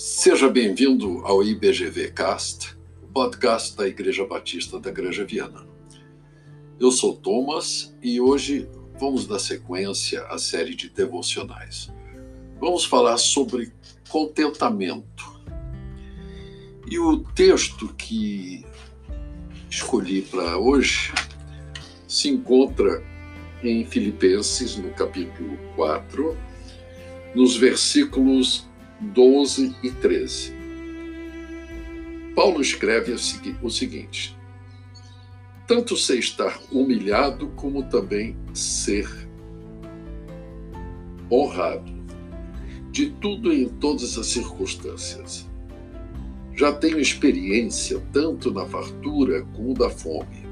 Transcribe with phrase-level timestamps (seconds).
[0.00, 5.66] Seja bem-vindo ao IBGV Cast, o podcast da Igreja Batista da Granja Viana.
[6.78, 11.92] Eu sou Thomas e hoje vamos dar sequência à série de devocionais.
[12.60, 13.72] Vamos falar sobre
[14.08, 15.42] contentamento.
[16.88, 18.64] E o texto que
[19.68, 21.12] escolhi para hoje
[22.06, 23.02] se encontra
[23.64, 26.38] em Filipenses, no capítulo 4,
[27.34, 28.67] nos versículos
[29.00, 30.52] 12 e 13.
[32.34, 33.12] Paulo escreve
[33.62, 34.36] o seguinte:
[35.68, 39.06] tanto sei estar humilhado, como também ser
[41.30, 41.92] honrado,
[42.90, 45.46] de tudo e em todas as circunstâncias.
[46.56, 50.46] Já tenho experiência tanto na fartura como da fome,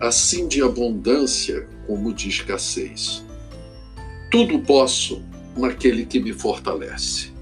[0.00, 3.22] assim de abundância como de escassez.
[4.30, 5.22] Tudo posso
[5.56, 7.37] naquele que me fortalece.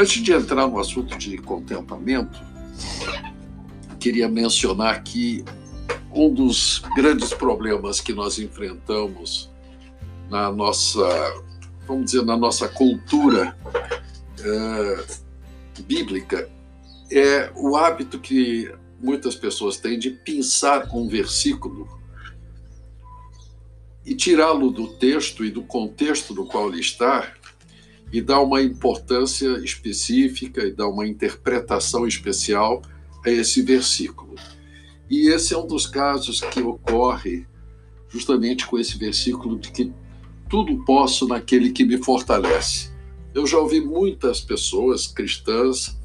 [0.00, 2.38] Antes de entrar no assunto de contentamento,
[3.98, 5.44] queria mencionar aqui
[6.14, 9.50] um dos grandes problemas que nós enfrentamos
[10.30, 11.02] na nossa,
[11.84, 13.56] vamos dizer, na nossa cultura
[14.40, 15.04] é,
[15.82, 16.48] bíblica
[17.10, 21.88] é o hábito que muitas pessoas têm de pensar um versículo
[24.06, 27.32] e tirá-lo do texto e do contexto no qual ele está
[28.12, 32.82] e dá uma importância específica e dá uma interpretação especial
[33.24, 34.34] a esse versículo.
[35.10, 37.46] E esse é um dos casos que ocorre
[38.08, 39.92] justamente com esse versículo de que
[40.48, 42.90] tudo posso naquele que me fortalece.
[43.34, 45.96] Eu já ouvi muitas pessoas cristãs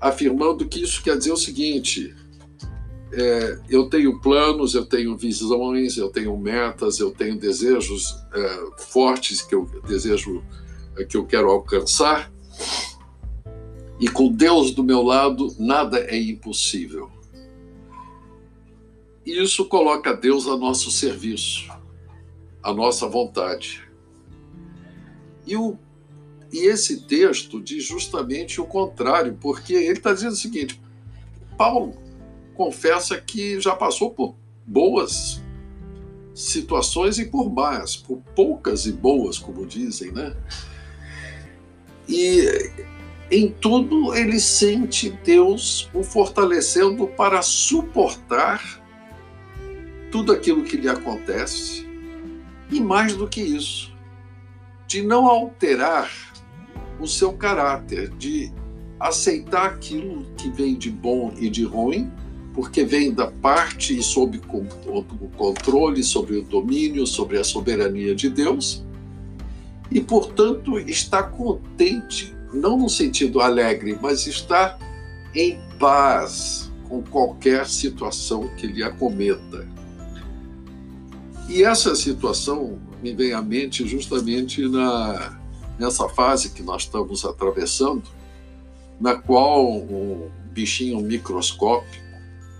[0.00, 2.14] afirmando que isso quer dizer o seguinte:
[3.12, 9.42] é, eu tenho planos, eu tenho visões, eu tenho metas, eu tenho desejos é, fortes
[9.42, 10.42] que eu desejo
[11.08, 12.30] que eu quero alcançar.
[13.98, 17.10] E com Deus do meu lado, nada é impossível.
[19.24, 21.70] Isso coloca Deus a nosso serviço,
[22.62, 23.82] a nossa vontade.
[25.46, 25.76] E, o,
[26.52, 30.80] e esse texto diz justamente o contrário, porque ele está dizendo o seguinte:
[31.56, 31.94] Paulo
[32.54, 34.34] confessa que já passou por
[34.66, 35.40] boas
[36.34, 40.34] situações e por más, por poucas e boas, como dizem, né?
[42.10, 42.72] E
[43.30, 48.60] em tudo ele sente Deus o fortalecendo para suportar
[50.10, 51.88] tudo aquilo que lhe acontece.
[52.68, 53.92] E mais do que isso,
[54.88, 56.10] de não alterar
[56.98, 58.52] o seu caráter, de
[58.98, 62.10] aceitar aquilo que vem de bom e de ruim,
[62.52, 68.28] porque vem da parte e sob o controle, sobre o domínio, sobre a soberania de
[68.28, 68.84] Deus
[69.90, 74.78] e, portanto, está contente, não no sentido alegre, mas está
[75.34, 79.66] em paz com qualquer situação que lhe acometa.
[81.48, 85.40] E essa situação me vem à mente justamente na,
[85.78, 88.04] nessa fase que nós estamos atravessando,
[89.00, 92.04] na qual um bichinho microscópico,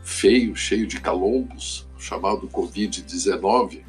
[0.02, 3.82] feio, cheio de calombos, chamado Covid-19,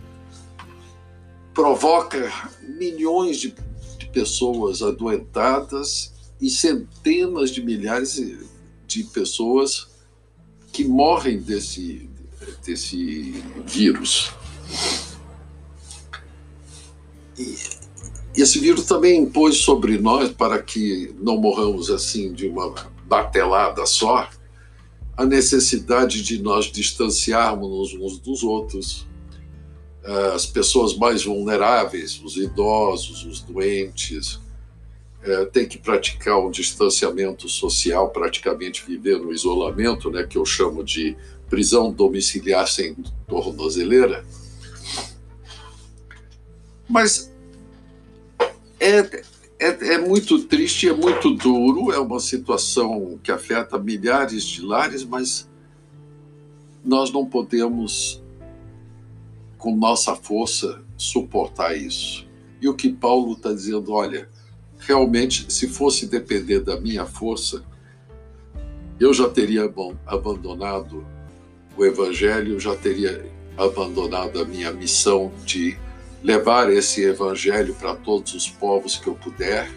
[1.53, 2.31] provoca
[2.61, 3.55] milhões de,
[3.97, 8.21] de pessoas adoentadas e centenas de milhares
[8.87, 9.87] de pessoas
[10.71, 12.09] que morrem desse,
[12.65, 14.31] desse vírus.
[17.37, 22.73] E esse vírus também impôs sobre nós, para que não morramos assim de uma
[23.05, 24.29] batelada só,
[25.17, 29.05] a necessidade de nós distanciarmos uns dos outros,
[30.03, 34.39] as pessoas mais vulneráveis, os idosos, os doentes,
[35.23, 40.83] é, tem que praticar um distanciamento social, praticamente viver no isolamento, né, que eu chamo
[40.83, 41.15] de
[41.49, 42.95] prisão domiciliar sem
[43.27, 44.25] tornozeleira.
[46.89, 47.31] Mas
[48.79, 48.99] é,
[49.59, 55.03] é, é muito triste, é muito duro, é uma situação que afeta milhares de lares,
[55.03, 55.47] mas
[56.83, 58.20] nós não podemos
[59.61, 62.27] com nossa força, suportar isso.
[62.59, 64.27] E o que Paulo está dizendo, olha,
[64.79, 67.63] realmente, se fosse depender da minha força,
[68.99, 69.71] eu já teria
[70.07, 71.05] abandonado
[71.77, 73.23] o Evangelho, já teria
[73.55, 75.77] abandonado a minha missão de
[76.23, 79.69] levar esse Evangelho para todos os povos que eu puder,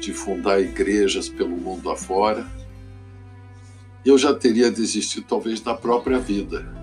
[0.00, 2.46] de fundar igrejas pelo mundo afora.
[4.06, 6.79] Eu já teria desistido, talvez, da própria vida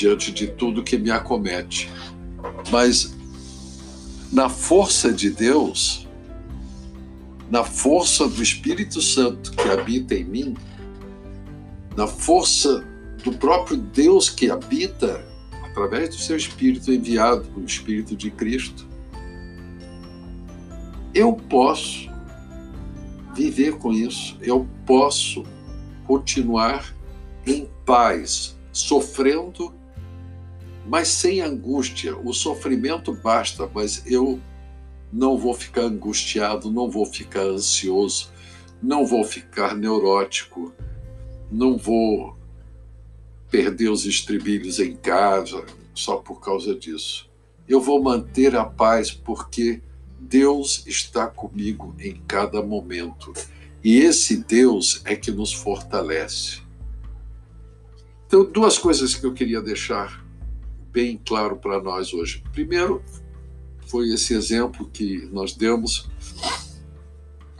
[0.00, 1.90] diante de tudo que me acomete.
[2.70, 3.14] Mas
[4.32, 6.08] na força de Deus,
[7.50, 10.56] na força do Espírito Santo que habita em mim,
[11.94, 12.82] na força
[13.22, 15.22] do próprio Deus que habita
[15.64, 18.88] através do seu Espírito enviado, o Espírito de Cristo,
[21.12, 22.08] eu posso
[23.34, 25.44] viver com isso, eu posso
[26.06, 26.94] continuar
[27.46, 29.79] em paz, sofrendo,
[30.86, 32.16] mas sem angústia.
[32.16, 34.40] O sofrimento basta, mas eu
[35.12, 38.30] não vou ficar angustiado, não vou ficar ansioso,
[38.82, 40.72] não vou ficar neurótico,
[41.50, 42.36] não vou
[43.50, 47.28] perder os estribilhos em casa só por causa disso.
[47.68, 49.82] Eu vou manter a paz porque
[50.18, 53.32] Deus está comigo em cada momento.
[53.82, 56.60] E esse Deus é que nos fortalece.
[58.26, 60.24] Então, duas coisas que eu queria deixar
[60.92, 62.42] bem claro para nós hoje.
[62.52, 63.02] Primeiro,
[63.86, 66.08] foi esse exemplo que nós demos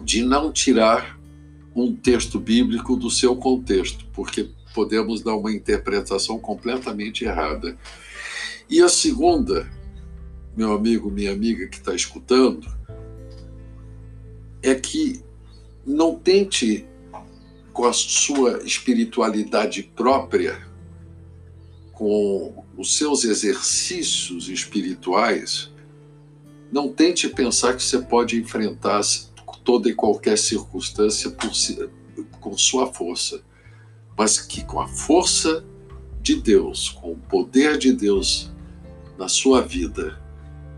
[0.03, 1.19] de não tirar
[1.75, 7.77] um texto bíblico do seu contexto, porque podemos dar uma interpretação completamente errada.
[8.69, 9.71] E a segunda,
[10.57, 12.67] meu amigo, minha amiga que está escutando,
[14.63, 15.23] é que
[15.87, 16.87] não tente,
[17.73, 20.61] com a sua espiritualidade própria,
[22.01, 25.71] com os seus exercícios espirituais,
[26.73, 29.03] não tente pensar que você pode enfrentar
[29.63, 31.51] toda e qualquer circunstância por,
[32.41, 33.43] com sua força,
[34.17, 35.63] mas que com a força
[36.23, 38.51] de Deus, com o poder de Deus
[39.19, 40.19] na sua vida,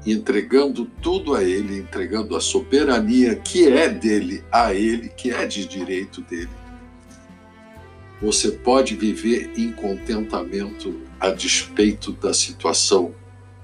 [0.04, 5.66] entregando tudo a Ele, entregando a soberania que é dele a Ele, que é de
[5.66, 6.50] direito dele,
[8.20, 13.14] você pode viver em contentamento a despeito da situação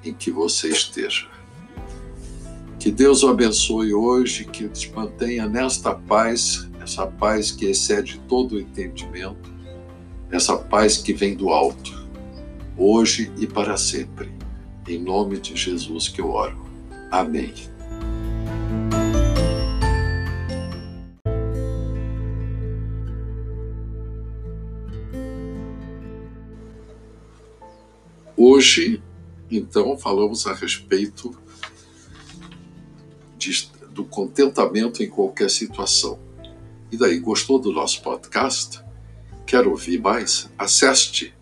[0.04, 1.26] em que você esteja.
[2.78, 8.52] Que Deus o abençoe hoje, que te mantenha nesta paz, essa paz que excede todo
[8.52, 9.52] o entendimento,
[10.30, 12.06] essa paz que vem do alto,
[12.76, 14.30] hoje e para sempre.
[14.86, 16.64] Em nome de Jesus que eu oro.
[17.10, 17.52] Amém.
[28.40, 29.02] Hoje,
[29.50, 31.36] então, falamos a respeito
[33.36, 36.20] de, do contentamento em qualquer situação.
[36.92, 38.80] E daí, gostou do nosso podcast?
[39.44, 40.48] Quer ouvir mais?
[40.56, 41.32] Acesse,